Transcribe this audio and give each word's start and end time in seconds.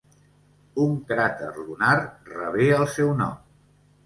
Un 0.85 0.95
cràter 1.11 1.49
lunar 1.57 1.93
rebé 2.31 2.71
el 2.79 2.89
seu 2.97 3.15
nom. 3.23 3.39